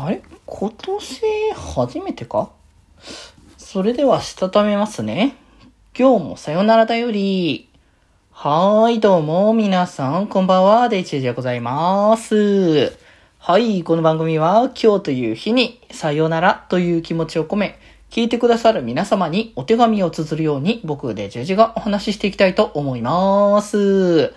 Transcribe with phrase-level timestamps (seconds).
[0.00, 0.22] あれ？
[0.46, 1.22] 今年
[1.56, 2.52] 初めてか？
[3.56, 5.34] それではしたためますね。
[5.98, 7.68] 今日もさよならだより。
[8.30, 12.96] はーい、どうも、皆さん、こんばんは、デイチェでございます。
[13.40, 17.76] はい、この番組は、今日という日に、さよならという気持ちを込め、
[18.08, 24.32] 聞いてくださる皆様にお手紙を綴るように、僕でジェジがお話ししていきたいと思います。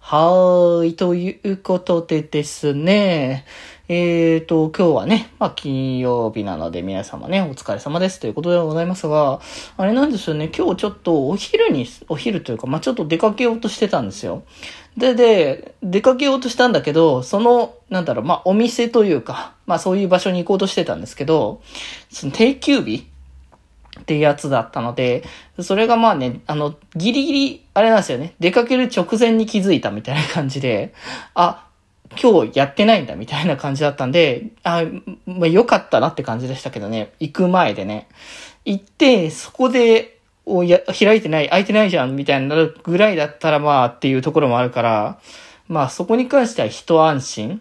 [0.00, 3.44] はーい、ということでですね、
[3.90, 9.40] えーと、今日はね、まあ、金曜日なので皆様ね、お疲れ様ですということでございますが、
[9.78, 14.42] あれなんですよね、今日ちょっとお昼に、お昼というか、まあ、ちょっと出かけようとしてたんですよ。
[14.98, 21.62] で、で、出かけようとしたんだけど、その、なんだろう、まあ、お店というか、まあ、そういう場所に行こうとしてたんですけど、
[22.10, 23.08] その定休日
[24.00, 25.24] ってやつだったので、
[25.60, 30.92] それがまあね、あの、ギリギリ、あれなんですよね、出かける直前に気づいたみたいな感じで、
[31.32, 31.67] あ、
[32.20, 34.84] 今日やってないんだみたいな感じだったんで、あ、
[35.26, 38.08] まあ良かったなって感じでしたけどね、行く前でね。
[38.64, 45.20] 行って、そこで、おや、開いてない、開いてないじゃんみたいになるぐらいだったらまあっていうところもあるから、
[45.68, 47.60] まあそこに関しては一安心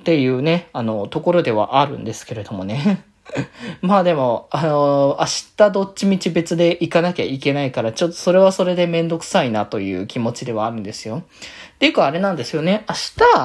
[0.00, 3.04] っていうね、あの、ところではあるんですけれどもね。
[3.82, 5.26] まあでも、あの明
[5.56, 11.18] 日どっちみち別で行かなきゃいけないから、ちょっとそれはそれでめんどくさいなという気持ちではあるんですよ。
[11.18, 12.84] っていうかあれなんですよね。
[12.88, 12.94] 明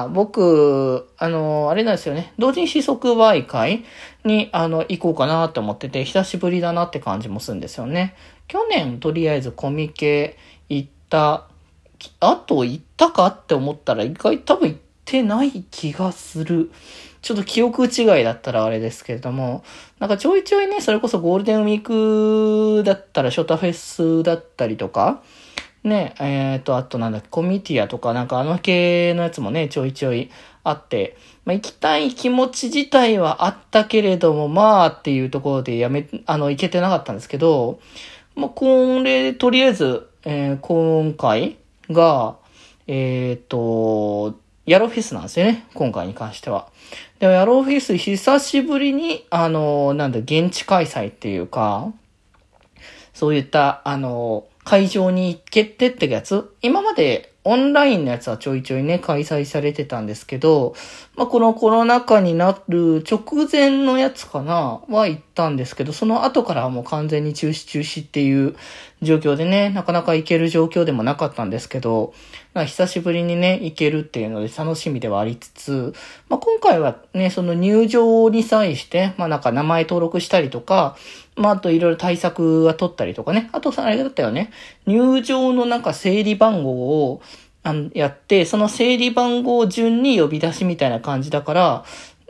[0.00, 2.32] 日、僕、あのあれなんですよね。
[2.38, 3.84] 同人誌即売会
[4.24, 8.14] に、あの、行こうかなと思ってて、久しぶりだなって感じもするんですよね。
[8.48, 10.36] 去年、とりあえずコミケ
[10.68, 11.46] 行った、
[12.20, 16.70] あと行ったかって思ったら、意外多分行ってない気がする。
[17.22, 19.64] ちょっと記憶違いだったらあれですけれども、
[19.98, 25.22] なんかちょいちょいね、それこそゴールデンウィークだったらショタフェスだったりとか、
[25.84, 30.30] ね、えっ、と、あとなんだっけ、コミティアとかなんかあの系のやつもね、ちょいちょい
[30.64, 31.16] あって、
[31.46, 37.80] まあ、行きたい気持ち自体はあったけれども、まあっていうところでやめ、あの、行けてなかったんですけど、
[38.34, 41.56] まあ、これ、とりあえず、えー今回
[41.90, 42.36] が、
[42.86, 46.68] えっ、と、ヤローフェスなんですよね、今回に関しては。
[47.18, 51.92] でも、ヤローフェス久しぶりに、あの、なんだ、現地開催っていうか、
[53.12, 60.74] そういった、あの、会場に行けてってやつ、今までオンラインのやつはちょいちょいね、開催されてたんですけど、
[61.14, 68.56] まあ、このコロナ禍になる直前のやつかな、は行ったんですけど、その後からはもう完全に中止中止っていう
[69.02, 72.14] 状況でね、なかなか行ける状況でもなかったんですけど、
[72.54, 75.92] 久しぶりにね、行けるっていうので楽しみではありつつ、
[76.28, 80.96] まあ、今回はね、その入場に際して、まあ、なんか名前登録したりとか、
[81.34, 83.50] まあ、あといろいろ対策は取ったりとかね。
[83.52, 84.52] あとさ、あれだったよね。
[84.86, 86.70] 入場のなんか整理番号
[87.10, 87.22] を
[87.64, 91.84] あのやって、その整理番号順に呼び出しみたいな感じだから、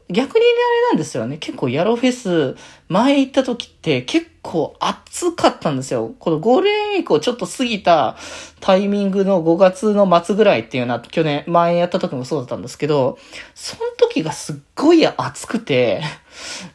[0.09, 1.39] 逆にね、あれなんですよね。
[1.39, 2.57] 結構ヤロフェス、
[2.89, 6.15] 前行った時って結構暑かったんですよ。
[6.19, 8.17] このゴールデンウィークをちょっと過ぎた
[8.61, 13.19] タイミングの5月の末ぐらいっていうのは去年、前やった時もそうだったんですけど、
[13.55, 16.03] その時がすっごい暑くて、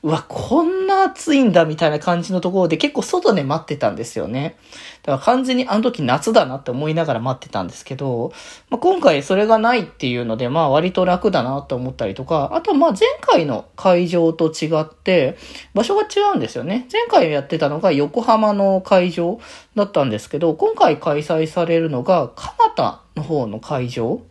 [0.04, 4.58] うわ、こんな暑いんだみたいな感じのところで結構外で待ってたんですよね。
[5.04, 8.32] だから完全にあの時夏だなって思いながら待ってたんですけど、
[8.70, 15.38] まあ、今回それがないっていうので、まあ割と楽だなと思ったりとか、あとまあ前回の会場と違って、
[15.74, 16.88] 場所が違うんですよね。
[16.92, 19.40] 前回やってたのが横浜の会場
[19.76, 24.22] だったんですけど、今回開催されるのが蒲田の方の会場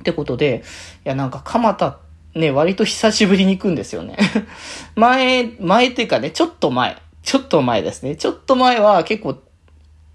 [0.00, 0.64] ってことで、
[1.04, 1.98] いやなんか蒲田
[2.36, 4.18] ね、割と久しぶりに行くんですよね。
[4.94, 6.96] 前、前っていうかね、ちょっと前。
[7.22, 8.14] ちょっと前ですね。
[8.14, 9.38] ちょっと前は結構、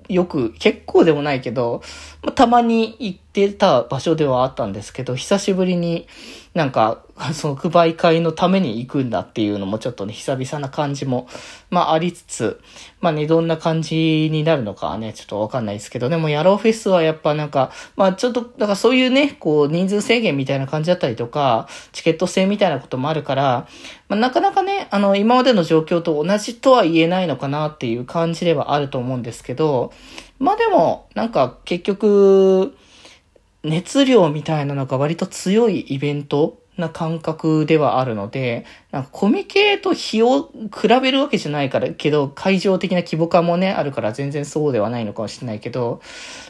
[0.07, 1.81] よく、結構でもないけど、
[2.21, 6.07] まあ、たまに行ってた場所ではあったんですけど、久しぶりに
[6.53, 7.03] なんか、
[7.33, 11.27] その配り会のために行くんだっていうのもちょっとね、久々な感じも、
[11.69, 12.59] まあありつつ、
[12.99, 23.67] まあね、どんな感じになるのかはね、ちょっとわかんないですけど、でもヤローフェスはやっぱなんか、まあちょっと、だからそういうね、こう人数制限みたいな感じだったりとか、チケット制みたいなこともあるから、
[24.09, 29.93] まあなかなかね、あの、今までの状況と同じとは言えないのかなっていう感じではあると思うんですけど、
[30.39, 32.75] まあでも、なんか結局、
[33.63, 46.01] 熱量みたいなのが割と強いイベントな感覚ではあるので、なんかコミケと日を比べるわけじゃないから、けど会場的な規模感もね、あるから全然そうではないのかもしれないけど、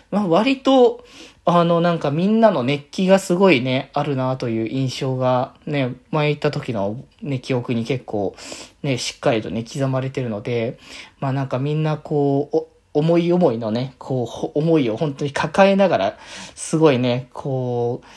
[0.09, 1.05] まあ割と、
[1.43, 8.35] あのなんかみんなの熱気がすごいね、あるなという印象がね、前行った時のね、記憶に結構
[8.83, 10.77] ね、しっかりとね、刻まれてるので、
[11.19, 16.17] まあなんかみんなこう、思い思いのね、こう、思いを本当に抱えながら、
[16.55, 18.07] すごいね、こう、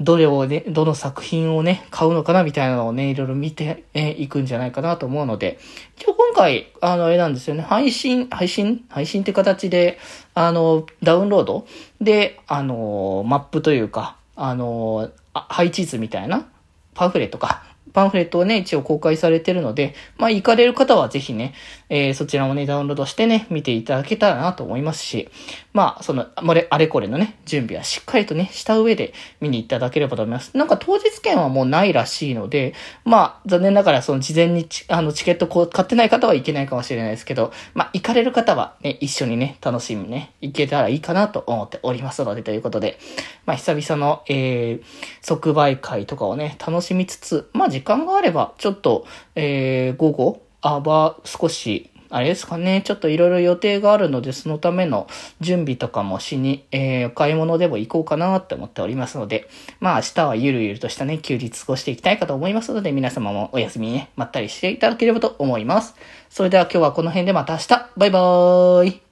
[0.00, 5.58] どれをね、どの作品をね、買うのかなみたいなのをね、いろいろ見てい、くんじゃないかなと思うので、
[5.96, 8.84] 一応今回、あの、あれなんですよね、配信、配信？
[8.88, 9.98] 配信って形で、
[10.34, 11.66] あの、ダウンロード？
[12.00, 16.48] で、あの、マップというか、あの、配置図みたいな、
[16.94, 21.54] パンフレットか、パンフレットをね、一応公開されてるので、まあ、行かれる方はぜひね、
[21.88, 25.28] えー、そちらもね、ダウンロードしてね、見ていただけたらなと思いますし、
[25.72, 30.56] まあ、その、あれ、あれこれのね、準備はしっかりとね、した上で見に行ただければと思います。
[30.56, 32.74] なんか当日券はもうないらしいので、
[33.04, 42.98] まあ、残念ながらその事前にあの、チケットこう買ってない方はいけないかもしれないですけど、まあ、行かれる方はね、一緒にね、楽しみね、行けたらいいかなと思っておりますので、ということで、
[43.46, 44.84] まあ、久々の、えー、
[45.20, 55.06] 即売会とかをね、楽しみつつ、まあ、間があれば、ちょっと、えー、午後、あば、少し、あれですかね、ちょっといろいろ予定があるので、そのための
[55.40, 59.48] 準備とかもしに、えー、お買い物でも行こうかなって思っておりますので、
[59.80, 65.94] まあ明日はゆるゆるとしたね、休日過ごしていきたいかと思いますので、皆様もお休みね、まったりしていただければと思います。
[66.28, 69.11] それでは今日はこの辺でまた明日、バイバーイ